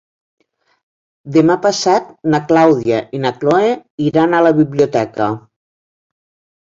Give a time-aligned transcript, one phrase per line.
[1.35, 3.69] Demà passat na Clàudia i na Cloè
[4.09, 5.33] iran a la biblioteca.